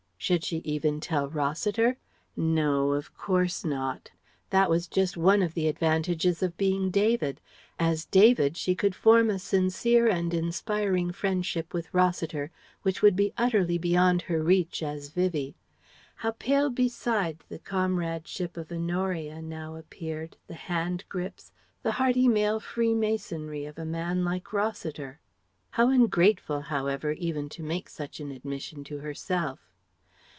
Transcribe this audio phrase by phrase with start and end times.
[0.21, 1.97] Should she even tell Rossiter?
[2.37, 4.11] No, of course not.
[4.51, 7.41] That was just one of the advantages of being "David."
[7.79, 12.51] As "David" she could form a sincere and inspiring friendship with Rossiter
[12.83, 15.55] which would be utterly beyond her reach as "Vivie."
[16.17, 22.59] How pale beside the comradeship of Honoria now appeared the hand grips, the hearty male
[22.59, 25.19] free masonry of a man like Rossiter.
[25.71, 29.61] How ungrateful however even to make such an admission to herself....